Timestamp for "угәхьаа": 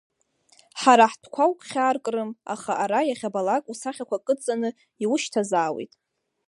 1.49-1.95